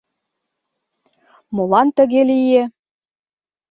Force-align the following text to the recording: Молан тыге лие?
Молан 1.55 1.87
тыге 1.97 2.21
лие? 2.29 2.63